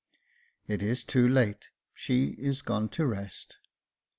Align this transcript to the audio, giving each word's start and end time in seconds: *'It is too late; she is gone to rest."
*'It 0.67 0.81
is 0.81 1.03
too 1.03 1.29
late; 1.29 1.69
she 1.93 2.29
is 2.39 2.63
gone 2.63 2.89
to 2.89 3.05
rest." 3.05 3.57